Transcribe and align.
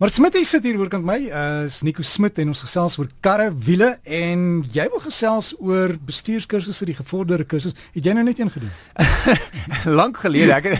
Maar 0.00 0.08
Smit 0.08 0.32
hy 0.38 0.40
sit 0.48 0.64
hier 0.64 0.78
oorkant 0.80 1.04
my, 1.04 1.16
uh, 1.28 1.40
is 1.66 1.82
Nico 1.84 2.00
Smit 2.00 2.38
en 2.40 2.48
ons 2.54 2.62
gesels 2.64 2.94
oor 2.96 3.10
karre, 3.20 3.50
wiele 3.52 3.90
en 4.08 4.62
jy 4.72 4.86
wil 4.94 5.02
gesels 5.04 5.50
oor 5.60 5.92
bestuurskursusse, 6.08 6.86
die 6.88 6.94
gevorderde 6.96 7.44
kursus. 7.44 7.76
Het 7.92 8.08
jy 8.08 8.14
nou 8.16 8.24
net 8.24 8.40
een 8.40 8.48
gedoen? 8.48 8.72
Lank 10.00 10.22
gelede, 10.22 10.56
ek 10.56 10.70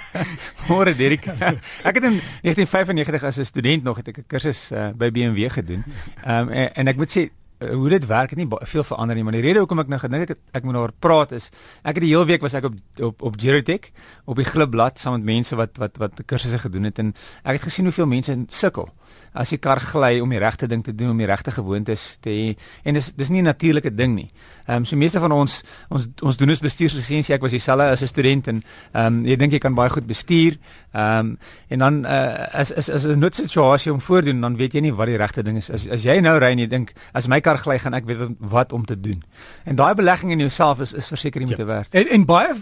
Môre 0.70 0.96
Derek. 0.96 1.28
Ek 1.88 2.00
het 2.00 2.08
in 2.08 2.16
1995 2.48 3.28
as 3.28 3.42
'n 3.42 3.50
student 3.50 3.84
nog 3.84 4.00
het 4.00 4.08
ek 4.08 4.24
'n 4.24 4.26
kursus 4.26 4.72
uh, 4.72 4.88
by 4.96 5.12
BMW 5.12 5.52
gedoen. 5.52 5.84
Ehm 6.24 6.48
um, 6.48 6.48
en, 6.48 6.72
en 6.72 6.88
ek 6.88 6.96
moet 6.96 7.12
sê 7.12 7.28
hoe 7.70 7.88
dit 7.88 8.06
werk 8.06 8.30
het 8.30 8.38
nie 8.38 8.48
veel 8.48 8.84
verander 8.84 9.16
nie, 9.16 9.24
maar 9.24 9.36
die 9.36 9.42
rede 9.44 9.62
hoekom 9.62 9.82
ek 9.82 9.90
nou 9.92 10.00
gedink 10.00 10.30
ek 10.30 10.38
ek 10.58 10.64
moet 10.66 10.76
daaroor 10.76 10.94
praat 10.98 11.32
is 11.36 11.50
ek 11.82 11.98
het 11.98 12.04
die 12.04 12.12
hele 12.12 12.26
week 12.28 12.42
was 12.42 12.54
ek 12.58 12.68
op 12.70 12.74
op 13.00 13.22
op 13.22 13.38
Gerotech 13.40 13.90
op 14.24 14.36
die 14.36 14.46
glibblad 14.48 14.98
saam 14.98 15.18
met 15.18 15.28
mense 15.30 15.56
wat 15.56 15.78
wat 15.82 15.96
wat 16.02 16.22
kursusse 16.26 16.58
gedoen 16.58 16.90
het 16.90 16.98
en 16.98 17.14
ek 17.42 17.60
het 17.60 17.66
gesien 17.68 17.88
hoeveel 17.90 18.06
mense 18.06 18.36
sukkel 18.48 18.90
as 19.32 19.52
die 19.52 19.58
kar 19.58 19.80
gly 19.80 20.20
om 20.20 20.30
die 20.30 20.40
regte 20.40 20.68
ding 20.68 20.82
te 20.84 20.94
doen 20.94 21.10
om 21.10 21.20
die 21.20 21.28
regte 21.28 21.50
gewoontes 21.50 22.18
te 22.20 22.30
hê 22.30 22.48
en 22.84 22.94
dis 22.94 23.12
dis 23.16 23.30
nie 23.30 23.40
'n 23.40 23.44
natuurlike 23.44 23.94
ding 23.94 24.14
nie. 24.14 24.30
Ehm 24.66 24.76
um, 24.76 24.84
so 24.84 24.96
meeste 24.96 25.20
van 25.20 25.32
ons 25.32 25.62
ons 25.88 26.06
ons 26.22 26.36
doen 26.36 26.50
ons 26.50 26.60
bestuurslisensie 26.60 27.34
ek 27.34 27.42
was 27.42 27.52
dieselfde 27.52 27.84
as 27.84 28.02
'n 28.02 28.06
student 28.06 28.48
en 28.48 28.62
ehm 28.92 29.06
um, 29.06 29.24
jy 29.26 29.36
dink 29.36 29.52
jy 29.52 29.58
kan 29.58 29.74
baie 29.74 29.90
goed 29.90 30.06
bestuur. 30.06 30.58
Ehm 30.92 31.18
um, 31.18 31.38
en 31.68 31.78
dan 31.78 32.04
uh, 32.06 32.60
is 32.60 32.70
is 32.70 32.88
is 32.88 33.04
'n 33.06 33.18
noodsituasie 33.18 33.92
om 33.92 34.00
voordoen 34.00 34.40
dan 34.40 34.56
weet 34.56 34.72
jy 34.74 34.80
nie 34.80 34.94
wat 34.94 35.06
die 35.06 35.16
regte 35.16 35.42
ding 35.42 35.56
is. 35.56 35.70
As 35.70 35.88
as 35.88 36.02
jy 36.02 36.20
nou 36.20 36.38
ry 36.38 36.52
en 36.52 36.58
jy 36.58 36.68
dink 36.68 36.92
as 37.12 37.26
my 37.26 37.40
kar 37.40 37.58
gly 37.58 37.78
gaan 37.78 37.94
ek 37.94 38.04
weet 38.06 38.36
wat 38.38 38.72
om 38.72 38.84
te 38.84 39.00
doen. 39.00 39.22
En 39.64 39.76
daai 39.76 39.94
belegging 39.94 40.30
in 40.30 40.38
jouself 40.38 40.80
is 40.80 40.92
is 40.92 41.08
verseker 41.08 41.40
moet 41.40 41.56
ja. 41.56 41.64
werk. 41.64 41.94
En 41.94 42.08
en 42.08 42.24
baie 42.24 42.54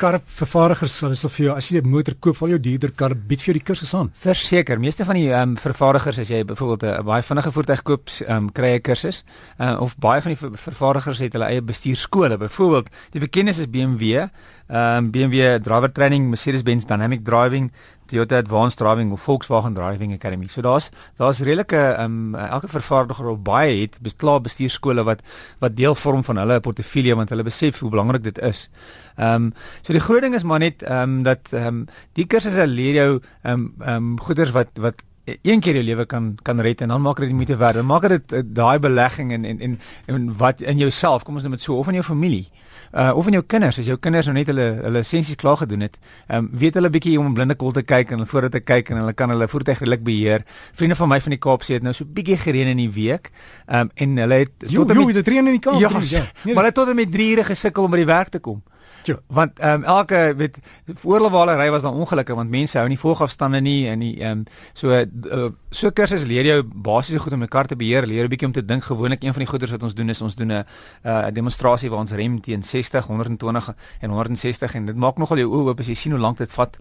kar 0.00 0.16
vervaardigers 0.24 0.94
sal 0.96 1.12
of 1.12 1.34
vir 1.36 1.44
jou 1.44 1.54
as 1.56 1.68
jy 1.68 1.80
'n 1.80 1.90
motor 1.90 2.14
koop, 2.14 2.36
val 2.36 2.48
jou 2.48 2.58
duurder 2.58 2.90
kar 2.96 3.14
bied 3.14 3.40
vir 3.40 3.52
jou 3.52 3.58
die 3.58 3.66
kursus 3.68 3.94
aan. 3.94 4.10
Verseker, 4.14 4.80
meeste 4.80 5.04
van 5.04 5.14
die 5.14 5.28
ehm 5.28 5.50
um, 5.50 5.56
vervaardigers 5.56 6.18
as 6.18 6.30
jy 6.30 6.44
byvoorbeeld 6.44 7.00
'n 7.00 7.04
baie 7.04 7.22
vinnige 7.22 7.52
voertuig 7.52 7.82
koop, 7.82 8.08
ehm 8.08 8.36
um, 8.36 8.52
kry 8.52 8.74
'n 8.76 8.80
kursus. 8.80 9.24
Uh, 9.58 9.76
of 9.80 9.96
baie 9.98 10.22
van 10.22 10.32
die 10.32 10.40
ver 10.40 10.50
vervaardigers 10.56 11.18
het 11.18 11.32
hulle 11.32 11.46
eie 11.46 11.62
bestuurskole. 11.62 12.38
Byvoorbeeld, 12.38 12.88
die 13.12 13.20
bekendste 13.20 13.62
is 13.62 13.70
BMW, 13.70 14.28
ehm 14.70 15.04
um, 15.04 15.10
BMW 15.10 15.58
driver 15.58 15.92
training, 15.92 16.28
Mercedes-Benz 16.30 16.86
dynamic 16.86 17.24
driving, 17.24 17.72
Toyota 18.06 18.38
Advanced 18.38 18.78
Driving 18.78 19.12
of 19.12 19.20
Volkswagen 19.22 19.74
Driving 19.74 20.12
Academy. 20.12 20.46
So 20.48 20.62
daar's 20.62 20.90
daar's 21.16 21.40
redelike 21.40 21.76
ehm 21.76 22.34
um, 22.34 22.34
elke 22.34 22.68
vervaardiger 22.68 23.26
op 23.26 23.44
baie 23.44 23.80
het 23.80 23.98
besklaar 24.02 24.40
bestuurskole 24.40 25.02
wat 25.04 25.22
wat 25.58 25.76
deel 25.76 25.94
vorm 25.94 26.24
van 26.24 26.36
hulle 26.36 26.60
portefeulje 26.60 27.16
want 27.16 27.28
hulle 27.28 27.42
besef 27.42 27.78
hoe 27.78 27.90
belangrik 27.90 28.22
dit 28.22 28.38
is. 28.38 28.68
Ehm 29.16 29.34
um, 29.34 29.52
so 29.82 29.92
die 29.92 30.06
groot 30.06 30.22
ding 30.22 30.34
is 30.34 30.42
maar 30.42 30.58
net 30.58 30.82
ehm 30.82 31.02
um, 31.02 31.22
dat 31.22 31.52
ehm 31.52 31.66
um, 31.66 31.86
die 32.12 32.26
kursusse 32.26 32.66
leer 32.66 32.94
jou 32.94 33.12
ehm 33.42 33.52
um, 33.52 33.74
ehm 33.80 33.96
um, 33.96 34.20
goeders 34.20 34.50
wat 34.50 34.70
wat 34.78 35.02
een 35.42 35.60
keer 35.60 35.74
jou 35.74 35.84
lewe 35.84 36.06
kan 36.06 36.34
kan 36.42 36.60
red 36.60 36.80
en 36.80 36.88
dan 36.88 37.02
maak 37.02 37.16
dit 37.16 37.26
die 37.26 37.34
moeite 37.34 37.56
werd. 37.56 37.74
Dan 37.74 37.86
maak 37.86 38.08
dit 38.08 38.32
uh, 38.32 38.40
daai 38.44 38.78
belegging 38.78 39.32
en 39.32 39.44
en 39.44 39.60
en 39.60 39.80
en 40.06 40.36
wat 40.36 40.60
in 40.60 40.78
jouself, 40.78 41.22
kom 41.22 41.34
ons 41.34 41.42
noem 41.42 41.58
dit 41.58 41.62
so 41.62 41.76
of 41.76 41.88
in 41.88 41.94
jou 41.94 42.04
familie 42.04 42.48
uh 42.90 43.12
of 43.14 43.26
in 43.26 43.36
jou 43.38 43.42
kinders 43.46 43.78
as 43.78 43.86
jou 43.86 43.96
kinders 44.02 44.26
nou 44.26 44.34
net 44.34 44.48
hulle 44.50 44.64
hulle 44.80 44.98
lisensies 44.98 45.38
klaar 45.38 45.60
gedoen 45.60 45.84
het, 45.86 45.98
ehm 46.26 46.38
um, 46.38 46.48
weet 46.58 46.74
hulle 46.74 46.90
bietjie 46.90 47.18
om 47.20 47.28
'n 47.28 47.34
blinde 47.34 47.54
kol 47.54 47.72
te 47.72 47.82
kyk 47.82 48.10
en 48.10 48.26
vooruit 48.26 48.52
te 48.52 48.60
kyk 48.60 48.90
en 48.90 48.96
hulle 48.96 49.12
kan 49.12 49.30
hulle 49.30 49.46
voertuig 49.48 49.78
redelik 49.78 50.02
beheer. 50.02 50.42
Vriende 50.74 50.96
van 50.96 51.08
my 51.08 51.20
van 51.20 51.30
die 51.30 51.38
Kaap 51.38 51.62
sê 51.62 51.78
dit 51.78 51.82
nou 51.82 51.94
so 51.94 52.04
bietjie 52.04 52.36
gereën 52.36 52.66
in 52.66 52.76
die 52.76 52.90
week. 52.90 53.30
Ehm 53.66 53.80
um, 53.80 53.90
en 53.94 54.16
hulle 54.16 54.34
het 54.34 54.50
tot 54.58 54.90
en 54.90 55.06
met 55.06 55.14
dit 55.14 55.28
reën 55.28 55.46
in 55.46 55.52
die 55.52 55.60
Kaap. 55.60 55.80
Ja, 55.80 55.90
ja. 56.02 56.24
maar 56.44 56.54
hulle 56.54 56.64
het 56.64 56.74
tot 56.74 56.88
en 56.88 56.96
met 56.96 57.12
3 57.12 57.30
ure 57.30 57.44
gesukkel 57.44 57.84
om 57.84 57.90
by 57.90 57.96
die 57.96 58.10
werk 58.10 58.28
te 58.28 58.38
kom. 58.38 58.62
Ja. 59.02 59.16
Want 59.26 59.58
ehm 59.58 59.82
um, 59.82 59.84
elke 59.84 60.34
weet 60.36 60.58
voorlewale 60.86 61.56
ry 61.56 61.70
was 61.70 61.82
dan 61.82 61.94
ongelukkig 61.94 62.34
want 62.34 62.50
mense 62.50 62.78
hou 62.78 62.88
nie 62.88 62.98
volgafstande 62.98 63.60
nie 63.60 63.88
en 63.88 63.98
die 63.98 64.20
ehm 64.20 64.30
um, 64.30 64.44
so 64.72 64.88
uh, 64.90 65.50
so 65.70 65.90
kursus 65.94 66.24
leer 66.26 66.48
jou 66.48 66.62
basiese 66.66 67.20
goed 67.22 67.32
om 67.32 67.42
'n 67.42 67.48
kar 67.48 67.66
te 67.66 67.76
beheer, 67.76 68.06
leer 68.06 68.24
'n 68.24 68.28
bietjie 68.28 68.46
om 68.46 68.52
te 68.52 68.64
dink. 68.64 68.82
Gewoonlik 68.82 69.22
een 69.22 69.32
van 69.32 69.38
die 69.38 69.46
goeders 69.46 69.70
wat 69.70 69.82
ons 69.82 69.94
doen 69.94 70.08
is 70.08 70.20
ons 70.20 70.34
doen 70.34 70.52
'n 70.52 70.64
uh, 71.04 71.30
demonstrasie 71.32 71.88
waar 71.90 72.00
ons 72.00 72.12
rem 72.12 72.40
teen 72.40 72.62
60, 72.62 73.06
120 73.06 73.74
en 74.00 74.10
160 74.10 74.74
en 74.74 74.86
dit 74.86 74.96
maak 74.96 75.18
nogal 75.18 75.36
jou 75.36 75.48
oë 75.48 75.68
oop 75.68 75.80
as 75.80 75.86
jy 75.86 75.94
sien 75.94 76.12
hoe 76.12 76.20
lank 76.20 76.38
dit 76.38 76.52
vat 76.52 76.76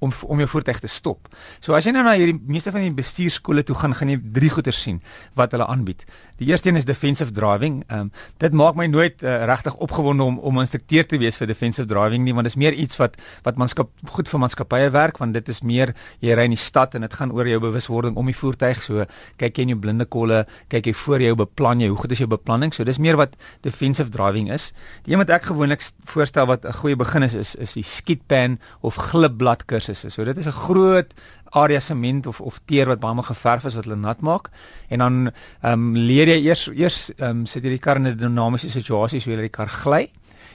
om 0.00 0.12
om 0.22 0.38
jou 0.38 0.48
voertuig 0.48 0.80
te 0.80 0.86
stop. 0.86 1.28
So 1.60 1.72
as 1.72 1.84
jy 1.84 1.92
nou 1.92 2.02
na 2.04 2.12
hierdie 2.12 2.40
meeste 2.46 2.70
van 2.70 2.80
die 2.80 2.92
bestuurskole 2.92 3.62
toe 3.62 3.74
gaan, 3.74 3.94
gaan 3.94 4.08
jy 4.08 4.20
drie 4.32 4.50
goeders 4.50 4.82
sien 4.82 5.00
wat 5.34 5.52
hulle 5.52 5.66
aanbied. 5.66 6.04
Die 6.36 6.48
eerste 6.48 6.68
een 6.68 6.76
is 6.76 6.84
defensive 6.84 7.32
driving. 7.32 7.84
Ehm 7.88 8.00
um, 8.00 8.12
dit 8.38 8.52
maak 8.52 8.76
my 8.76 8.86
nooit 8.86 9.22
uh, 9.22 9.44
regtig 9.44 9.74
opgewonde 9.74 10.22
om 10.22 10.38
om 10.38 10.60
instrukteur 10.60 11.06
te 11.06 11.18
wees 11.18 11.36
vir 11.36 11.46
defensive 11.46 11.88
driving 11.88 12.24
nie, 12.24 12.34
want 12.34 12.44
dit 12.44 12.52
is 12.52 12.60
meer 12.60 12.72
iets 12.72 12.96
wat 12.96 13.16
wat 13.42 13.56
manskap 13.56 13.88
goed 14.10 14.28
vir 14.28 14.40
maatskappye 14.40 14.90
werk, 14.90 15.18
want 15.18 15.32
dit 15.32 15.48
is 15.48 15.62
meer 15.62 15.94
jy 16.20 16.34
ry 16.34 16.44
in 16.44 16.50
die 16.50 16.60
stad 16.60 16.94
en 16.94 17.00
dit 17.00 17.14
gaan 17.14 17.32
oor 17.32 17.48
jou 17.48 17.60
bewuswording 17.60 18.16
om 18.16 18.25
die 18.26 18.36
voertuig. 18.36 18.82
So 18.82 19.06
kyk 19.40 19.56
jy 19.56 19.62
in 19.62 19.74
jou 19.74 19.78
blinde 19.80 20.04
kolle, 20.04 20.44
kyk 20.68 20.86
jy 20.86 20.94
voor 20.94 21.20
jou 21.20 21.34
beplan 21.36 21.80
jy 21.80 21.88
hoe 21.88 21.98
goed 21.98 22.12
is 22.12 22.18
jou 22.18 22.28
beplanning. 22.28 22.74
So 22.74 22.84
dis 22.84 22.98
meer 22.98 23.16
wat 23.16 23.36
defensive 23.62 24.10
driving 24.10 24.52
is. 24.52 24.72
Die 25.04 25.12
een 25.14 25.22
wat 25.22 25.30
ek 25.30 25.50
gewoonlik 25.50 25.82
voorstel 26.04 26.46
wat 26.46 26.64
'n 26.64 26.72
goeie 26.72 26.96
begin 26.96 27.22
is 27.22 27.34
is 27.34 27.54
is 27.54 27.72
die 27.72 27.82
skietpan 27.82 28.58
of 28.80 28.96
glibblad 28.96 29.66
kursusse. 29.66 30.10
So 30.10 30.24
dit 30.24 30.36
is 30.36 30.46
'n 30.46 30.52
groot 30.52 31.14
area 31.50 31.80
sement 31.80 32.26
of 32.26 32.40
of 32.40 32.60
teer 32.64 32.86
wat 32.90 33.00
baie 33.00 33.14
maal 33.14 33.28
geverf 33.28 33.64
is 33.64 33.76
wat 33.78 33.84
hulle 33.84 33.98
nat 34.00 34.20
maak 34.20 34.50
en 34.88 34.98
dan 34.98 35.16
ehm 35.62 35.72
um, 35.72 35.96
leer 35.96 36.28
jy 36.34 36.38
eers 36.48 36.68
eers 36.74 37.00
ehm 37.16 37.42
um, 37.42 37.46
sit 37.46 37.64
jy 37.64 37.76
die 37.76 37.82
kar 37.86 37.96
in 37.96 38.06
'n 38.06 38.16
dinamiese 38.18 38.70
situasie 38.70 39.20
so 39.20 39.30
jy 39.30 39.36
laat 39.36 39.50
die 39.50 39.58
kar 39.58 39.68
gly 39.68 40.10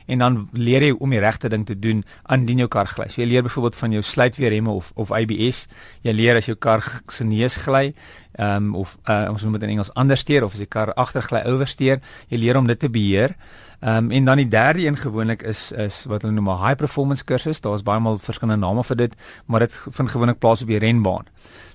en 0.06 0.24
dan 0.24 0.50
leer 0.54 0.86
jy 0.86 0.92
om 0.98 1.10
die 1.10 1.20
regte 1.20 1.50
ding 1.50 1.66
te 1.66 1.78
doen 1.80 2.04
indien 2.32 2.64
jou 2.64 2.68
kar 2.72 2.90
gly. 2.90 3.10
So 3.10 3.22
jy 3.22 3.28
leer 3.28 3.46
byvoorbeeld 3.46 3.76
van 3.76 3.96
jou 3.98 4.04
sluitweerremme 4.04 4.72
of 4.72 4.92
of 4.96 5.12
ABS. 5.12 5.66
Jy 6.02 6.14
leer 6.14 6.40
as 6.40 6.50
jou 6.50 6.56
kar 6.56 6.84
se 7.12 7.24
neus 7.28 7.56
gly, 7.56 7.94
ehm 8.38 8.72
um, 8.72 8.76
of 8.76 8.98
uh, 9.10 9.28
ons 9.32 9.44
noem 9.44 9.60
dit 9.60 9.68
in 9.68 9.76
Engels 9.76 9.94
andersteer 9.94 10.46
of 10.46 10.54
as 10.54 10.64
die 10.64 10.70
kar 10.70 10.94
agtergly 10.94 11.44
oversteer, 11.46 12.02
jy 12.30 12.38
leer 12.38 12.58
om 12.58 12.68
dit 12.68 12.80
te 12.80 12.90
beheer. 12.90 13.36
Ehm 13.82 13.98
um, 13.98 14.12
en 14.12 14.26
dan 14.26 14.38
die 14.38 14.48
derde 14.48 14.86
een 14.86 14.98
gewoonlik 14.98 15.42
is 15.42 15.72
is 15.72 16.04
wat 16.06 16.22
hulle 16.22 16.34
noem 16.34 16.50
'n 16.50 16.66
high 16.66 16.76
performance 16.76 17.24
kursus. 17.24 17.62
Daar's 17.62 17.84
baie 17.84 18.00
maal 18.00 18.20
verskillende 18.20 18.66
name 18.66 18.84
vir 18.84 18.96
dit, 18.96 19.14
maar 19.46 19.60
dit 19.60 19.74
vind 19.90 20.10
gewoonlik 20.10 20.40
plaas 20.40 20.62
op 20.62 20.68
die 20.68 20.80
renbaan. 20.80 21.26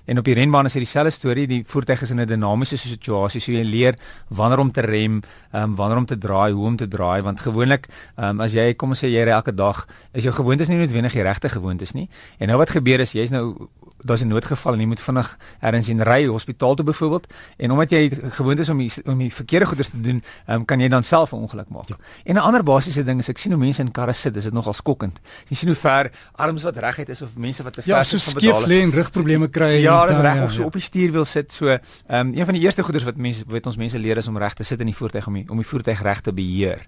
En 0.05 0.17
op 0.17 0.23
die 0.23 0.33
renbaan 0.33 0.65
is 0.65 0.73
dit 0.73 0.81
dieselfde 0.81 1.11
storie, 1.11 1.47
die 1.47 1.63
voertuig 1.67 2.01
is 2.01 2.09
in 2.09 2.19
'n 2.19 2.25
dinamiese 2.25 2.77
situasie, 2.77 3.41
so 3.41 3.51
jy 3.51 3.63
leer 3.63 3.95
wanneer 4.27 4.59
om 4.59 4.71
te 4.71 4.81
rem, 4.81 5.21
ehm 5.51 5.63
um, 5.63 5.75
wanneer 5.75 5.97
om 5.97 6.05
te 6.05 6.17
draai, 6.17 6.51
hoe 6.53 6.65
om 6.65 6.75
te 6.75 6.87
draai, 6.87 7.21
want 7.21 7.39
gewoonlik 7.39 7.87
ehm 8.15 8.29
um, 8.29 8.41
as 8.41 8.53
jy 8.53 8.73
kom 8.73 8.89
ons 8.89 9.03
sê 9.03 9.07
jy 9.07 9.23
ry 9.23 9.31
elke 9.31 9.53
dag, 9.53 9.87
is 10.13 10.23
jou 10.23 10.33
gewoontes 10.33 10.67
nie 10.67 10.77
noodwendig 10.77 11.11
die 11.11 11.21
regte 11.21 11.49
gewoontes 11.49 11.91
nie. 11.91 12.09
En 12.37 12.47
nou 12.47 12.57
wat 12.57 12.69
gebeur 12.69 12.99
is 12.99 13.11
jy's 13.11 13.29
nou 13.29 13.67
daar's 14.07 14.23
'n 14.23 14.27
noodgeval 14.27 14.73
en 14.73 14.79
jy 14.79 14.85
moet 14.85 15.01
vinnig 15.01 15.37
ergens 15.59 15.89
in 15.89 16.01
ry 16.01 16.25
hospitaal 16.25 16.75
toe 16.75 16.85
byvoorbeeld 16.85 17.27
en 17.57 17.71
omdat 17.71 17.89
jy 17.89 18.09
gewoond 18.29 18.59
is 18.59 18.69
om 18.69 18.77
die, 18.77 18.91
om 19.05 19.17
die 19.17 19.33
verkeerde 19.33 19.65
goeders 19.65 19.89
te 19.89 20.01
doen, 20.01 20.23
um, 20.47 20.65
kan 20.65 20.79
jy 20.79 20.87
dan 20.87 21.03
self 21.03 21.31
'n 21.31 21.35
ongeluk 21.35 21.69
maak. 21.69 21.87
Ja. 21.87 21.95
En 22.23 22.35
'n 22.35 22.37
ander 22.37 22.63
basiese 22.63 23.03
ding 23.03 23.19
is 23.19 23.29
ek 23.29 23.37
sien 23.37 23.51
hoe 23.51 23.59
mense 23.59 23.81
in 23.81 23.91
karre 23.91 24.13
sit, 24.13 24.33
dis 24.33 24.43
dit 24.43 24.53
nogal 24.53 24.73
skokkend. 24.73 25.19
Jy 25.47 25.55
sien 25.55 25.67
hoe 25.67 25.77
ver 25.77 26.11
arms 26.35 26.63
wat 26.63 26.77
reguit 26.77 27.09
is 27.09 27.21
of 27.21 27.29
mense 27.35 27.63
wat 27.63 27.73
te 27.73 27.81
ja, 27.85 27.95
ver 27.95 28.05
so 28.05 28.17
van 28.17 28.33
bedaal. 28.33 28.49
Ja, 28.49 28.55
so 28.55 28.61
skief 28.61 28.77
lê 28.77 28.81
en 28.81 28.91
rugprobleme 28.91 29.47
kry. 29.47 29.81
Ja, 29.81 30.05
dis 30.05 30.17
reg 30.17 30.35
ja, 30.35 30.43
of 30.43 30.51
so 30.51 30.59
ja. 30.59 30.65
op 30.65 30.73
die 30.73 30.81
stuurwiel 30.81 31.25
sit. 31.25 31.53
So, 31.53 31.67
ehm 31.67 31.79
um, 32.07 32.33
een 32.33 32.45
van 32.45 32.53
die 32.53 32.63
eerste 32.63 32.83
goeders 32.83 33.03
wat 33.03 33.15
mense 33.15 33.43
weet 33.47 33.65
ons 33.65 33.75
mense 33.75 33.99
leer 33.99 34.17
is 34.17 34.27
om 34.27 34.37
reg 34.37 34.53
te 34.53 34.63
sit 34.63 34.79
in 34.79 34.85
die 34.85 34.95
voertuig 34.95 35.27
om 35.27 35.33
die, 35.33 35.45
om 35.49 35.57
die 35.57 35.67
voertuig 35.67 36.01
reg 36.01 36.21
te 36.21 36.33
beheer. 36.33 36.85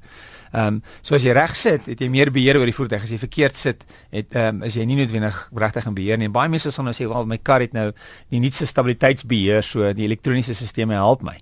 Ehm 0.51 0.79
um, 0.79 0.81
so 1.01 1.15
as 1.15 1.23
jy 1.23 1.33
reg 1.35 1.55
sit, 1.55 1.85
het 1.85 1.99
jy 2.01 2.09
meer 2.09 2.31
beheer 2.33 2.57
oor 2.57 2.69
die 2.69 2.75
voertuig. 2.75 3.03
As 3.03 3.13
jy 3.13 3.19
verkeerd 3.21 3.57
sit, 3.57 3.85
het 4.11 4.35
ehm 4.35 4.61
um, 4.61 4.63
is 4.67 4.75
jy 4.75 4.85
nie 4.85 4.97
noodwendig 4.99 5.37
regtig 5.55 5.85
in 5.85 5.97
beheer 5.97 6.17
nie. 6.17 6.29
Baie 6.29 6.49
mense 6.49 6.71
sal 6.71 6.87
nou 6.87 6.93
sê, 6.93 7.07
"Wel, 7.07 7.25
my 7.25 7.37
kar 7.37 7.61
het 7.61 7.73
nou 7.73 7.91
die 8.29 8.39
nuutste 8.39 8.65
stabiliteitsbeheer, 8.65 9.63
so 9.63 9.93
die 9.93 10.05
elektroniese 10.05 10.55
stelsels 10.55 10.95
help 10.95 11.21
my." 11.21 11.37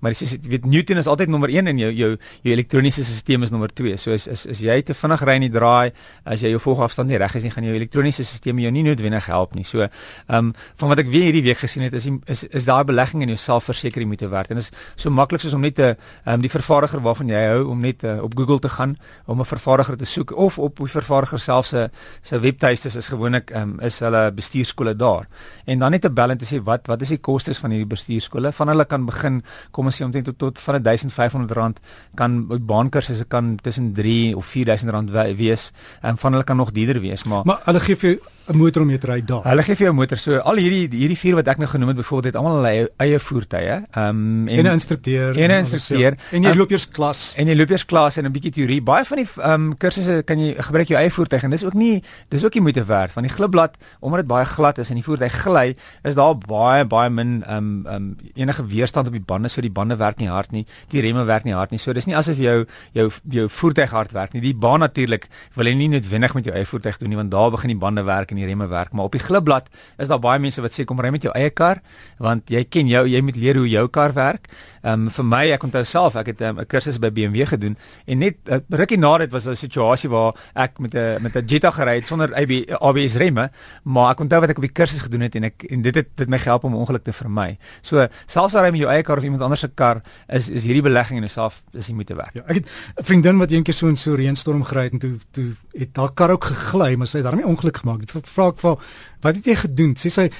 Maar 0.00 0.12
jy 0.16 0.38
weet 0.48 0.64
Newton 0.64 1.00
is 1.00 1.06
altyd 1.06 1.28
nommer 1.28 1.50
1 1.52 1.66
en 1.66 1.78
jou 1.78 1.90
jou 1.92 2.10
jou 2.42 2.54
elektroniese 2.54 3.04
stelsel 3.04 3.44
is 3.46 3.52
nommer 3.52 3.72
2. 3.72 3.96
So 4.00 4.14
as 4.16 4.28
as 4.28 4.46
as 4.46 4.60
jy 4.64 4.80
te 4.82 4.94
vinnig 4.96 5.22
ry 5.26 5.36
in 5.38 5.46
die 5.46 5.52
draai, 5.52 5.92
as 6.24 6.44
jy 6.44 6.52
jou 6.54 6.60
volgafstand 6.62 7.10
nie 7.10 7.18
reg 7.20 7.34
is 7.36 7.44
nie, 7.44 7.52
gaan 7.54 7.66
jou 7.68 7.74
elektroniese 7.76 8.24
stelsel 8.24 8.62
jou 8.64 8.72
nie 8.72 8.84
noodwendig 8.86 9.26
help 9.30 9.54
nie. 9.54 9.64
So 9.64 9.84
ehm 9.84 9.90
um, 10.28 10.52
van 10.80 10.92
wat 10.92 11.02
ek 11.04 11.10
weer 11.12 11.28
hierdie 11.28 11.44
week 11.44 11.60
gesien 11.60 11.84
het, 11.84 11.94
is 11.94 12.08
is 12.26 12.44
is 12.48 12.68
daai 12.68 12.84
belegging 12.84 13.22
in 13.22 13.34
jouself 13.34 13.68
verseker 13.68 14.00
jy 14.00 14.08
moet 14.08 14.24
werk. 14.30 14.50
En 14.50 14.56
is 14.56 14.70
so 14.96 15.10
maklik 15.10 15.40
soos 15.44 15.54
om 15.54 15.60
net 15.60 15.78
'n 15.78 15.82
ehm 15.82 16.34
um, 16.34 16.40
die 16.40 16.50
vervaardiger 16.50 17.00
waarvan 17.00 17.28
jy 17.28 17.42
hou 17.52 17.68
om 17.68 17.80
net 17.80 18.04
uh, 18.04 18.22
op 18.22 18.36
Google 18.36 18.58
te 18.58 18.68
gaan 18.68 18.96
om 19.26 19.40
'n 19.40 19.44
vervaardiger 19.44 19.96
te 19.96 20.04
soek 20.04 20.32
of 20.36 20.58
op 20.58 20.76
die 20.76 20.86
vervaardiger 20.86 21.38
self 21.38 21.66
se 21.66 21.90
se 22.22 22.40
webtuistes 22.40 22.96
is 22.96 23.08
gewoonlik 23.08 23.50
ehm 23.50 23.62
um, 23.62 23.80
is 23.80 24.00
hulle 24.00 24.32
bestuurskole 24.32 24.96
daar. 24.96 25.28
En 25.66 25.78
dan 25.78 25.90
net 25.90 26.02
te 26.02 26.10
bel 26.10 26.30
en 26.30 26.38
te 26.38 26.46
sê 26.46 26.62
wat 26.62 26.86
wat 26.86 27.02
is 27.02 27.08
die 27.08 27.18
kostes 27.18 27.58
van 27.58 27.70
hierdie 27.70 27.86
bestuurskole? 27.86 28.52
Van 28.52 28.68
hulle 28.68 28.84
kan 28.84 29.06
begin 29.06 29.42
kom 29.70 29.89
ons 29.90 30.00
sê 30.00 30.06
omtrent 30.06 30.30
tot, 30.30 30.38
tot 30.38 30.62
van 30.66 30.82
1500 30.82 31.56
rand 31.58 31.80
kan 32.18 32.40
baankursusse 32.72 33.26
kan 33.28 33.56
tussen 33.62 33.92
3 33.96 34.36
of 34.36 34.46
4000 34.46 34.94
rand 34.96 35.10
wees 35.38 35.70
en 36.00 36.20
van 36.20 36.36
hulle 36.36 36.48
kan 36.48 36.56
nog 36.56 36.74
duurder 36.76 37.02
wees 37.02 37.24
maar 37.24 37.44
maar 37.44 37.64
hulle 37.68 37.82
gee 37.86 37.98
vir 38.04 38.20
'n 38.50 38.56
motor 38.56 38.82
om 38.82 38.88
mee 38.90 38.98
te 38.98 39.06
ry 39.06 39.20
daar. 39.22 39.44
Hulle 39.46 39.62
gee 39.62 39.76
vir 39.76 39.86
jou 39.86 39.92
'n 39.92 39.96
motor. 39.96 40.18
So 40.18 40.38
al 40.38 40.56
hierdie 40.56 40.88
hierdie 40.90 41.18
vier 41.18 41.34
wat 41.34 41.48
ek 41.48 41.58
nou 41.58 41.68
genoem 41.68 41.88
het 41.88 41.96
byvoorbeeld 41.96 42.34
het 42.34 42.36
almal 42.36 42.56
hulle 42.56 42.90
eie, 42.96 43.18
voertuie. 43.18 43.86
Ehm 43.90 44.08
um, 44.08 44.48
en 44.48 44.64
'n 44.64 44.72
instrukteur 44.72 45.36
en 45.36 45.50
'n 45.50 45.58
instrukteur 45.58 46.16
en 46.32 46.42
jy 46.42 46.50
um, 46.50 46.56
loop 46.58 46.70
eers 46.70 46.88
klas 46.88 47.34
en 47.36 47.46
jy 47.46 47.56
loop 47.56 47.70
eers 47.70 47.84
klas 47.84 48.16
en 48.16 48.24
'n 48.24 48.32
bietjie 48.32 48.50
teorie. 48.50 48.82
Baie 48.82 49.04
van 49.04 49.16
die 49.16 49.26
ehm 49.36 49.52
um, 49.52 49.76
kursusse 49.76 50.22
kan 50.24 50.38
jy 50.38 50.54
gebruik 50.58 50.88
jou 50.88 50.98
eie 50.98 51.10
voertuig 51.10 51.42
en 51.42 51.50
dis 51.50 51.64
ook 51.64 51.74
nie 51.74 52.02
dis 52.28 52.44
ook 52.44 52.54
nie 52.54 52.62
moeite 52.62 52.84
werd 52.84 53.12
van 53.12 53.22
die 53.22 53.32
glibblad 53.32 53.76
omdat 54.00 54.18
dit 54.20 54.26
baie 54.26 54.44
glad 54.44 54.78
is 54.78 54.88
en 54.88 54.94
die 54.94 55.04
voertuig 55.04 55.32
gly, 55.32 55.76
is 56.02 56.14
daar 56.14 56.34
baie 56.38 56.84
baie 56.84 57.10
min 57.10 57.44
ehm 57.46 57.56
um, 57.56 57.86
ehm 57.86 57.94
um, 57.94 58.16
enige 58.34 58.66
weerstand 58.66 59.06
op 59.06 59.12
die 59.12 59.22
bande, 59.26 59.48
so 59.48 59.60
die 59.60 59.70
bande 59.80 59.98
werk 60.00 60.20
nie 60.20 60.30
hard 60.30 60.52
nie, 60.54 60.64
die 60.92 61.02
remme 61.04 61.24
werk 61.28 61.48
nie 61.48 61.56
hard 61.56 61.72
nie. 61.74 61.80
So 61.80 61.96
dis 61.96 62.08
nie 62.08 62.16
asof 62.18 62.38
jou 62.40 62.64
jou 62.96 63.08
jou 63.32 63.48
voertuig 63.60 63.94
hard 63.96 64.14
werk 64.16 64.36
nie. 64.36 64.44
Die 64.44 64.54
baan 64.54 64.84
natuurlik 64.84 65.28
wil 65.56 65.70
jy 65.70 65.74
nie 65.78 65.90
noodwendig 65.96 66.36
met 66.36 66.48
jou 66.48 66.54
eie 66.56 66.68
voertuig 66.68 67.00
doen 67.00 67.12
nie 67.14 67.20
want 67.20 67.32
daar 67.32 67.50
begin 67.54 67.74
die 67.74 67.80
bande 67.80 68.04
werk 68.06 68.30
en 68.30 68.40
die 68.40 68.48
remme 68.48 68.68
werk, 68.70 68.92
maar 68.92 69.10
op 69.10 69.16
die 69.16 69.22
glibblad 69.22 69.70
is 69.98 70.10
daar 70.12 70.22
baie 70.22 70.40
mense 70.42 70.62
wat 70.62 70.76
sê 70.76 70.86
kom 70.88 71.00
ry 71.00 71.12
met 71.14 71.24
jou 71.26 71.34
eie 71.34 71.50
kar 71.50 71.82
want 72.20 72.50
jy 72.52 72.64
ken 72.68 72.90
jou 72.90 73.06
jy 73.08 73.22
moet 73.24 73.38
leer 73.40 73.60
hoe 73.60 73.68
jou 73.68 73.86
kar 73.88 74.14
werk. 74.16 74.50
Ehm 74.82 75.06
um, 75.06 75.10
vir 75.12 75.24
my 75.24 75.42
ek 75.52 75.64
onthou 75.66 75.82
self 75.84 76.14
ek 76.16 76.30
het 76.32 76.40
ehm, 76.40 76.56
'n 76.56 76.60
um, 76.60 76.66
kursus 76.66 76.98
by 76.98 77.10
BMW 77.12 77.44
gedoen 77.46 77.76
en 78.06 78.18
net 78.18 78.36
uh, 78.48 78.60
rukkie 78.70 78.96
na 78.98 79.18
dit 79.18 79.30
was 79.32 79.46
'n 79.46 79.56
situasie 79.56 80.08
waar 80.08 80.32
ek 80.54 80.78
met 80.78 80.94
'n 80.94 81.22
met 81.22 81.36
'n 81.36 81.44
Jetta 81.46 81.70
gery 81.70 81.94
het 81.96 82.06
sonder 82.06 82.32
AB, 82.34 82.64
ABS 82.80 83.14
remme, 83.14 83.50
maar 83.84 84.10
ek 84.12 84.20
onthou 84.20 84.40
wat 84.40 84.50
ek 84.50 84.56
op 84.56 84.62
die 84.62 84.72
kursus 84.72 85.00
gedoen 85.00 85.20
het 85.20 85.34
en 85.34 85.44
ek 85.44 85.62
en 85.68 85.82
dit 85.82 85.94
het 85.94 86.08
dit 86.16 86.28
my 86.28 86.38
gehelp 86.38 86.64
om 86.64 86.72
'n 86.72 86.80
ongeluk 86.80 87.04
te 87.04 87.12
vermy. 87.12 87.58
So 87.82 88.08
selfs 88.26 88.54
al 88.54 88.64
ry 88.64 88.70
met 88.70 88.80
jou 88.80 88.90
eie 88.90 89.02
kar 89.02 89.18
of 89.18 89.24
iemand 89.24 89.42
anders 89.42 89.60
se 89.60 89.68
kar 89.68 90.02
is 90.28 90.48
is 90.48 90.64
hierdie 90.64 90.82
belegging 90.82 91.20
in 91.20 91.24
jouself 91.24 91.62
is 91.72 91.86
jy 91.86 91.94
moet 91.94 92.06
te 92.06 92.14
werk. 92.14 92.34
Ja, 92.34 92.42
ek 92.46 92.54
het 92.54 92.66
'n 93.00 93.04
vriendin 93.04 93.38
wat 93.38 93.50
eendag 93.50 93.74
so 93.74 93.86
in 93.86 93.96
so 93.96 94.12
'n 94.12 94.16
reënstorm 94.16 94.64
gery 94.64 94.82
het 94.82 94.92
en 94.92 94.98
toe 94.98 95.18
toe 95.30 95.52
het 95.72 95.96
haar 95.96 96.12
kar 96.14 96.30
ook 96.30 96.44
gegly, 96.44 96.94
maar 96.96 97.06
sy 97.06 97.18
het 97.18 97.26
daarmee 97.26 97.46
ongeluk 97.46 97.76
gemaak. 97.76 98.00
Vra 98.06 98.48
ek 98.48 98.58
vir 98.58 98.76
wat 99.20 99.36
het 99.36 99.44
jy 99.44 99.54
gedoen? 99.54 99.94
Sê 99.94 100.08
sy 100.08 100.30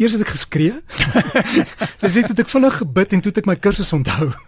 eers 0.00 0.16
het 0.16 0.24
ek 0.24 0.32
geskree. 0.34 0.74
sy 2.00 2.10
sê 2.10 2.22
dit 2.26 2.42
ek 2.42 2.50
vinnig 2.50 2.78
gebid 2.82 3.16
en 3.16 3.22
toe 3.24 3.32
het 3.32 3.40
ek 3.42 3.48
my 3.50 3.56
kursus 3.60 3.92
onthou. 3.96 4.32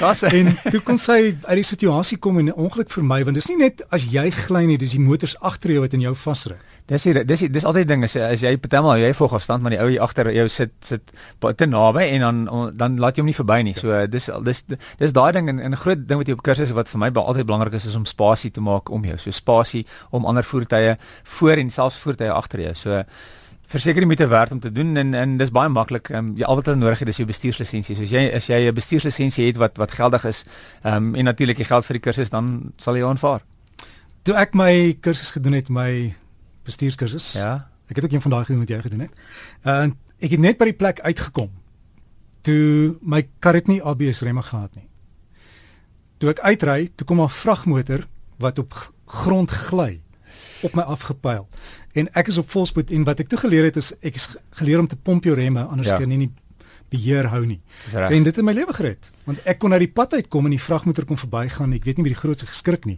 Das 0.00 0.24
en 0.26 0.50
toe 0.66 0.80
kon 0.84 0.98
sy 1.00 1.36
uit 1.46 1.58
die 1.60 1.64
situasie 1.64 2.18
kom 2.18 2.40
en 2.40 2.50
'n 2.50 2.58
ongeluk 2.58 2.90
vermy 2.90 3.22
want 3.24 3.38
dis 3.38 3.48
nie 3.48 3.56
net 3.56 3.82
as 3.94 4.04
jy 4.10 4.30
gly 4.30 4.64
nie, 4.66 4.76
dis 4.76 4.96
die 4.96 5.00
motors 5.00 5.36
agter 5.40 5.70
jou 5.70 5.80
wat 5.80 5.94
in 5.94 6.02
jou 6.02 6.14
vasry. 6.14 6.56
Dis 6.86 7.04
hier 7.04 7.24
dis 7.26 7.40
dis 7.50 7.64
altyd 7.64 7.88
ding 7.88 8.04
is 8.04 8.16
as 8.16 8.42
jy 8.42 8.56
partymal 8.56 8.98
jy 8.98 9.12
volg 9.14 9.32
afstand 9.38 9.62
maar 9.62 9.74
die 9.74 9.80
ou 9.80 9.88
hier 9.88 10.02
agter 10.02 10.30
jou 10.34 10.48
sit 10.48 10.74
sit 10.80 11.14
te 11.56 11.66
naby 11.66 12.04
en 12.16 12.20
dan 12.20 12.76
dan 12.76 12.98
laat 12.98 13.16
jy 13.16 13.22
hom 13.24 13.30
nie 13.30 13.38
verby 13.38 13.62
nie. 13.62 13.74
So 13.74 14.06
dis 14.06 14.30
dis 14.44 14.62
dis 14.98 15.12
daai 15.12 15.32
ding 15.32 15.48
en 15.48 15.72
'n 15.72 15.76
groot 15.76 16.06
ding 16.08 16.18
wat 16.18 16.26
jy 16.28 16.34
op 16.34 16.42
kursusse 16.42 16.74
wat 16.74 16.88
vir 16.88 16.98
my 16.98 17.10
baie 17.10 17.26
altyd 17.26 17.46
belangrik 17.46 17.74
is 17.74 17.86
is 17.86 17.94
om 17.94 18.04
spasie 18.04 18.50
te 18.50 18.60
maak 18.60 18.90
om 18.90 19.04
jou. 19.04 19.18
So 19.18 19.30
spasie 19.30 19.86
om 20.10 20.26
ander 20.26 20.44
voertuie 20.44 20.96
voor 21.24 21.56
en 21.56 21.70
selfs 21.70 21.98
voertuie 21.98 22.30
agter 22.30 22.60
jou. 22.60 22.74
So 22.74 23.04
verseker 23.72 24.04
jy 24.04 24.08
moet 24.08 24.20
dit 24.22 24.30
werd 24.30 24.52
om 24.54 24.60
te 24.60 24.70
doen 24.72 24.96
en 24.96 25.14
en 25.14 25.36
dis 25.40 25.50
baie 25.50 25.68
maklik. 25.72 26.10
Ehm 26.10 26.18
um, 26.18 26.32
jy 26.38 26.46
al 26.46 26.58
wat 26.60 26.68
hulle 26.70 26.78
nodig 26.78 27.02
het 27.02 27.08
is 27.08 27.18
jou 27.20 27.26
bestuurslisensie. 27.26 27.96
So 27.96 28.06
as 28.06 28.14
jy 28.14 28.22
as 28.34 28.46
jy 28.46 28.60
'n 28.68 28.74
bestuurslisensie 28.74 29.46
het 29.46 29.56
wat 29.56 29.76
wat 29.76 29.90
geldig 29.90 30.24
is, 30.24 30.44
ehm 30.82 30.96
um, 30.96 31.14
en 31.14 31.24
natuurlik 31.24 31.56
die 31.56 31.68
geld 31.68 31.84
vir 31.84 31.94
die 31.94 32.04
kursus 32.06 32.30
dan 32.30 32.72
sal 32.76 32.96
jy 32.96 33.04
aanvaar. 33.04 33.42
Toe 34.22 34.34
ek 34.34 34.54
my 34.54 34.96
kursus 35.00 35.30
gedoen 35.30 35.52
het, 35.52 35.68
my 35.68 36.14
bestuurskursus. 36.64 37.32
Ja. 37.32 37.68
Ek 37.88 37.96
het 37.96 38.04
ook 38.04 38.12
een 38.12 38.22
van 38.22 38.30
daai 38.30 38.44
gedoen 38.44 38.60
wat 38.60 38.68
jy 38.68 38.80
gedoen 38.80 39.00
het. 39.00 39.12
En 39.62 39.90
uh, 39.90 39.94
ek 40.18 40.30
het 40.30 40.40
net 40.40 40.58
by 40.58 40.64
die 40.64 40.78
plek 40.78 41.00
uitgekom. 41.00 41.50
Toe 42.42 42.96
my 43.02 43.26
kar 43.38 43.54
het 43.54 43.66
nie 43.66 43.82
ABS 43.82 44.22
remme 44.22 44.42
gehad 44.42 44.74
nie. 44.74 44.88
Toe 46.18 46.30
ek 46.30 46.40
uitry, 46.40 46.88
toe 46.96 47.06
kom 47.06 47.20
'n 47.20 47.28
vragmotor 47.28 48.06
wat 48.38 48.58
op 48.58 48.92
grond 49.06 49.50
gly 49.50 50.00
op 50.62 50.74
my 50.74 50.82
afgepyl. 50.82 51.48
En 51.92 52.08
ek 52.12 52.30
is 52.32 52.38
op 52.38 52.50
volspoed 52.50 52.90
en 52.90 53.04
wat 53.04 53.20
ek 53.20 53.28
toe 53.28 53.38
geleer 53.38 53.68
het 53.68 53.76
is 53.76 53.92
ek 54.00 54.14
is 54.14 54.28
geleer 54.60 54.78
om 54.78 54.86
te 54.86 54.96
pomp 54.96 55.24
jou 55.24 55.36
remme 55.36 55.64
anders 55.64 55.88
ja. 55.88 55.98
kan 56.00 56.10
jy 56.10 56.16
nie 56.26 56.32
beheer 56.88 57.28
hou 57.32 57.44
nie. 57.46 57.60
En 57.94 58.22
dit 58.22 58.36
het 58.36 58.44
my 58.44 58.52
lewe 58.52 58.74
gered 58.76 59.10
want 59.26 59.42
ek 59.44 59.58
kon 59.62 59.74
uit 59.74 59.82
die 59.82 59.90
pad 59.90 60.14
uitkom 60.14 60.46
en 60.46 60.54
die 60.54 60.60
vragmotor 60.62 61.06
kon 61.08 61.18
verbygaan. 61.18 61.74
Ek 61.76 61.86
weet 61.86 61.98
nie 61.98 62.06
wie 62.06 62.14
die 62.14 62.18
grootste 62.18 62.46
geskrik 62.46 62.86
nie. 62.86 62.96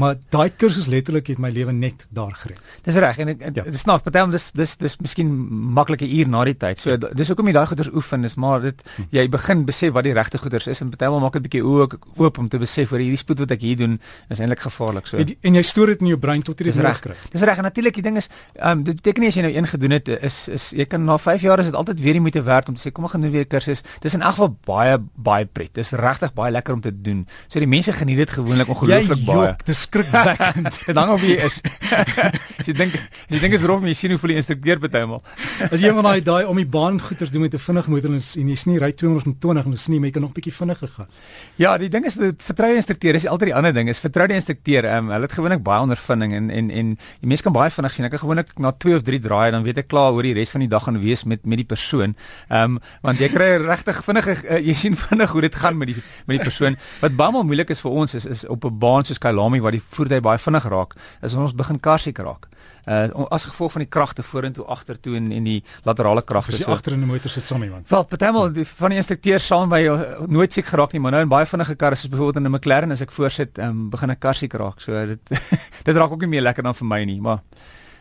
Maar 0.00 0.18
daai 0.34 0.50
kursus 0.50 0.88
letterlik 0.90 1.30
het 1.30 1.38
my 1.42 1.50
lewe 1.54 1.72
net 1.72 2.06
daar 2.14 2.34
gered. 2.40 2.58
Dis 2.86 2.98
reg 2.98 3.20
en 3.22 3.32
ek 3.34 3.44
ja. 3.46 3.64
dis 3.66 3.84
snaaks, 3.84 4.02
partymal 4.06 4.34
dis 4.34 4.50
dis 4.58 4.74
dis 4.80 4.98
miskien 5.04 5.30
maklike 5.78 6.06
uur 6.06 6.30
na 6.30 6.42
die 6.48 6.56
tyd. 6.58 6.82
So 6.82 6.90
ja. 6.90 6.98
dis 6.98 7.30
hoekom 7.30 7.50
jy 7.50 7.54
daai 7.56 7.68
goeders 7.70 7.92
oefen 7.94 8.26
is 8.26 8.34
maar 8.40 8.64
dit 8.64 8.82
hm. 8.96 9.08
jy 9.14 9.26
begin 9.32 9.64
besef 9.68 9.94
wat 9.94 10.08
die 10.08 10.16
regte 10.18 10.42
goeders 10.42 10.66
is 10.66 10.82
en 10.82 10.90
partymal 10.94 11.22
maak 11.22 11.38
dit 11.38 11.42
'n 11.42 11.48
bietjie 11.48 11.64
oop 11.64 11.94
oop 12.18 12.38
om 12.38 12.48
te 12.48 12.58
besef 12.58 12.92
oor 12.92 13.02
hierdie 13.02 13.20
spoed 13.20 13.44
wat 13.44 13.54
ek 13.54 13.62
hier 13.62 13.78
doen 13.78 14.00
is 14.28 14.40
eintlik 14.40 14.64
gevaarlik. 14.66 15.06
So 15.06 15.16
en, 15.16 15.30
en 15.42 15.54
jy 15.54 15.62
stoor 15.62 15.94
dit 15.94 16.02
in 16.02 16.12
jou 16.14 16.18
brein 16.18 16.42
tot 16.42 16.58
jy 16.58 16.72
dit 16.72 16.82
reg 16.82 17.00
kry. 17.00 17.14
Dis 17.30 17.42
reg 17.46 17.62
en 17.62 17.68
natuurlik 17.70 17.94
die 17.94 18.06
ding 18.10 18.18
is 18.18 18.28
ehm 18.58 18.78
um, 18.78 18.84
dit 18.84 18.98
beteken 18.98 19.22
nie 19.22 19.30
as 19.30 19.38
jy 19.38 19.46
nou 19.46 19.54
een 19.54 19.70
gedoen 19.70 19.94
het 19.94 20.08
is 20.08 20.48
is 20.48 20.70
jy 20.74 20.86
kan 20.90 21.04
na 21.04 21.18
5 21.18 21.46
jaar 21.46 21.62
is 21.62 21.70
dit 21.70 21.78
altyd 21.78 22.00
weer 22.00 22.18
die 22.18 22.24
moeite 22.24 22.42
werd 22.42 22.68
om 22.68 22.74
te 22.74 22.82
sê 22.82 22.92
kom 22.92 23.06
ek 23.06 23.14
gaan 23.14 23.22
doen 23.22 23.30
weer 23.32 23.46
'n 23.46 23.52
kursus. 23.54 23.82
Dis 24.00 24.14
in 24.14 24.22
elk 24.22 24.34
geval 24.34 24.56
baie 24.66 24.98
baie 25.14 25.46
pret. 25.46 25.67
Dis 25.76 25.90
regtig 25.90 26.32
baie 26.36 26.52
lekker 26.52 26.74
om 26.74 26.80
te 26.80 26.92
doen. 26.92 27.26
So 27.48 27.60
die 27.62 27.68
mense 27.68 27.92
geniet 27.92 28.16
dit 28.16 28.30
gewoonlik 28.30 28.68
ongelooflik 28.68 29.24
baie. 29.26 29.54
Dit 29.64 29.74
is 29.74 29.82
skrikwekkend. 29.86 30.80
Dit 30.88 30.96
hang 30.96 31.12
op 31.12 31.20
wie 31.20 31.36
jy 31.36 31.48
is. 31.48 31.60
As 32.58 32.66
jy 32.66 32.74
dink 32.76 32.96
jy 33.28 33.40
dink 33.42 33.56
is 33.58 33.64
rof 33.68 33.84
jy 33.84 33.94
sien 33.96 34.14
hoe 34.14 34.20
voel 34.20 34.34
die 34.34 34.38
instrukteur 34.40 34.80
bytelmal. 34.82 35.22
As 35.72 35.82
jy 35.82 35.92
van 35.96 36.08
daai 36.08 36.20
daai 36.24 36.48
om 36.50 36.58
die 36.58 36.68
baan 36.68 37.00
goeters 37.02 37.32
doen 37.34 37.46
met 37.46 37.54
'n 37.54 37.62
vinnige 37.62 37.90
motor 37.90 38.14
en 38.14 38.48
jy 38.52 38.56
sien 38.56 38.78
ry 38.78 38.92
220 38.92 39.64
en 39.64 39.76
dis 39.76 39.88
nie, 39.88 39.98
maar 39.98 40.08
jy 40.08 40.14
kan 40.16 40.22
nog 40.22 40.32
bietjie 40.32 40.52
vinniger 40.52 40.88
gaan. 40.88 41.08
Ja, 41.56 41.76
die 41.78 41.88
ding 41.88 42.06
is 42.06 42.14
die 42.14 42.32
vertroue 42.36 42.76
instrukteur 42.76 43.14
is 43.14 43.26
altyd 43.26 43.52
die 43.52 43.54
ander 43.54 43.74
ding. 43.74 43.88
Is 43.88 43.98
vertroue 43.98 44.34
instrukteur. 44.34 44.84
Um, 44.84 45.10
hulle 45.10 45.26
het 45.26 45.32
gewoonlik 45.32 45.62
baie 45.62 45.80
ondervinding 45.82 46.34
en 46.34 46.50
en 46.50 46.70
en 46.70 46.94
die 47.20 47.28
mense 47.28 47.42
kan 47.42 47.52
baie 47.52 47.70
vinnig 47.70 47.94
sien. 47.94 48.04
Ek 48.04 48.10
kan 48.10 48.24
gewoonlik 48.24 48.54
na 48.58 48.72
2 48.72 48.96
of 48.96 49.02
3 49.02 49.20
draaie 49.20 49.50
dan 49.50 49.62
weet 49.62 49.78
ek 49.78 49.88
klaar 49.88 50.12
hoe 50.12 50.22
die 50.22 50.34
res 50.34 50.50
van 50.54 50.60
die 50.64 50.70
dag 50.70 50.84
gaan 50.84 51.00
wees 51.00 51.24
met 51.24 51.44
met 51.44 51.58
die 51.58 51.68
persoon. 51.68 52.16
Ehm 52.48 52.78
um, 52.78 52.80
want 53.02 53.20
jy 53.20 53.28
kry 53.32 53.50
regtig 53.62 54.02
vinnige 54.04 54.36
uh, 54.44 54.58
jy 54.58 54.74
sien 54.74 54.96
vinnig 54.96 55.30
hoe 55.30 55.44
dit 55.44 55.54
gaan 55.58 55.78
met 55.78 55.92
die 55.92 55.96
met 56.26 56.38
die 56.38 56.44
persoon. 56.44 56.76
Wat 57.00 57.16
baie 57.16 57.44
moeilik 57.44 57.70
is 57.70 57.80
vir 57.80 57.90
ons 57.90 58.14
is 58.14 58.26
is 58.26 58.46
op 58.46 58.64
'n 58.64 58.78
baan 58.78 59.04
soos 59.04 59.18
Kyalami 59.18 59.60
waar 59.60 59.72
die 59.72 59.82
voertuig 59.82 60.22
baie 60.22 60.38
vinnig 60.38 60.64
raak, 60.64 60.94
is 61.22 61.34
ons 61.34 61.54
begin 61.54 61.80
karsiek 61.80 62.18
raak. 62.18 62.48
Uh 62.88 63.26
as 63.30 63.44
gevolg 63.44 63.72
van 63.72 63.82
die 63.82 63.88
kragte 63.88 64.22
vorentoe 64.22 64.64
agtertoe 64.64 65.16
en 65.16 65.32
en 65.32 65.44
die 65.44 65.62
laterale 65.84 66.22
kragte 66.22 66.56
so 66.56 66.70
agter 66.72 66.92
in 66.92 67.00
die 67.04 67.08
motor 67.10 67.30
sit 67.30 67.44
saam 67.44 67.62
iemand. 67.62 67.88
Wel, 67.88 68.04
partymal 68.04 68.52
die 68.52 68.64
van 68.64 68.90
die 68.90 68.96
instrukteurs 68.96 69.46
saam 69.46 69.68
by 69.68 69.80
uh, 69.84 70.26
nooit 70.26 70.52
siek 70.52 70.66
geraak 70.66 70.92
nie, 70.92 71.00
maar 71.00 71.12
nou 71.12 71.22
in 71.22 71.28
baie 71.28 71.46
vinnige 71.46 71.76
karre 71.76 71.96
soos 71.96 72.10
byvoorbeeld 72.10 72.36
in 72.36 72.50
'n 72.50 72.54
McLaren 72.54 72.92
as 72.92 73.00
ek 73.00 73.12
voorsit, 73.12 73.58
um, 73.58 73.90
begin 73.90 74.10
ek 74.10 74.20
karsiek 74.20 74.54
raak. 74.54 74.80
So 74.80 75.06
dit 75.06 75.20
dit 75.86 75.96
raak 75.96 76.10
ook 76.10 76.20
nie 76.20 76.32
meer 76.36 76.42
lekker 76.42 76.62
dan 76.62 76.74
vir 76.74 76.86
my 76.86 77.04
nie, 77.04 77.20
maar 77.20 77.40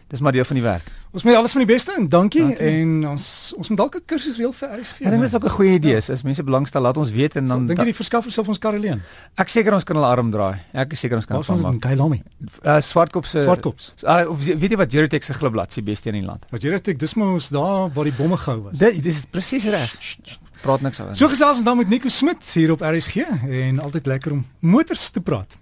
dis 0.07 0.19
maar 0.23 0.31
deel 0.31 0.45
van 0.45 0.55
die 0.55 0.63
werk. 0.63 0.87
Ons 1.11 1.23
moet 1.23 1.35
alles 1.35 1.51
van 1.55 1.63
die 1.63 1.69
beste 1.73 1.93
en 1.97 2.09
dankie, 2.09 2.41
dankie. 2.41 2.67
en 2.67 3.07
ons 3.09 3.53
ons 3.57 3.69
moet 3.69 3.77
dalk 3.77 3.95
'n 3.95 4.05
kursus 4.05 4.37
reël 4.37 4.53
vir 4.53 4.69
RSG. 4.79 5.01
Ek 5.01 5.09
dink 5.11 5.21
dit 5.21 5.29
is 5.29 5.35
ook 5.35 5.45
'n 5.45 5.49
goeie 5.49 5.73
idee. 5.73 5.99
Ja. 5.99 6.13
As 6.13 6.23
mense 6.23 6.43
belangstel, 6.43 6.81
laat 6.81 6.97
ons 6.97 7.11
weet 7.11 7.35
en 7.35 7.45
dan 7.45 7.59
so, 7.59 7.65
dink 7.65 7.79
jy 7.79 7.85
die 7.85 7.95
verskaffer 7.95 8.31
sal 8.31 8.43
ons 8.47 8.59
kar 8.59 8.73
alleen. 8.73 9.01
Ek 9.35 9.49
seker 9.49 9.73
ons 9.73 9.83
kan 9.83 9.95
hulle 9.95 10.07
arm 10.07 10.31
draai. 10.31 10.59
Ek 10.73 10.91
is 10.93 10.99
seker 10.99 11.15
ons 11.15 11.25
kan 11.25 11.43
van 11.43 11.61
maak. 11.61 11.79
Kailami. 11.79 12.23
Uh 12.63 12.79
Swartkop 12.79 13.25
se 13.25 13.41
Swartkops. 13.41 13.93
Uh, 14.03 14.29
of 14.29 14.37
weet 14.45 14.71
jy 14.71 14.77
wat 14.77 14.91
Jeretek 14.91 15.23
se 15.23 15.33
glibblad 15.33 15.73
se 15.73 15.81
beste 15.81 16.09
in 16.09 16.13
die 16.13 16.25
land? 16.25 16.45
Wat 16.51 16.61
Jeretek, 16.61 16.99
dis 16.99 17.13
mos 17.13 17.49
daar 17.49 17.89
waar 17.93 18.03
die 18.03 18.13
bomme 18.13 18.37
gehou 18.37 18.61
was. 18.63 18.77
Dit 18.77 19.03
dis 19.03 19.25
presies 19.31 19.65
reg. 19.65 19.95
Praat 20.61 20.81
niks 20.81 20.99
oor. 20.99 21.15
So 21.15 21.27
gesels 21.27 21.57
ons 21.57 21.65
dan 21.65 21.77
met 21.77 21.89
Nico 21.89 22.09
Smit 22.09 22.53
hier 22.53 22.71
op 22.71 22.81
RSG 22.81 23.15
en 23.49 23.79
altyd 23.79 24.05
lekker 24.05 24.31
om 24.31 24.45
motors 24.59 25.09
te 25.09 25.21
praat. 25.21 25.57